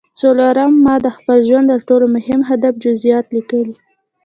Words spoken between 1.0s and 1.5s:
د خپل